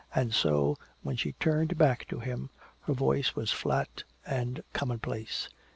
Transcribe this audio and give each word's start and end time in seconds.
And 0.15 0.33
so, 0.33 0.77
when 1.03 1.15
she 1.15 1.33
turned 1.33 1.77
back 1.77 2.07
to 2.07 2.19
him, 2.19 2.49
her 2.87 2.93
voice 2.95 3.35
was 3.35 3.51
flat 3.51 4.03
and 4.25 4.63
commonplace. 4.73 5.47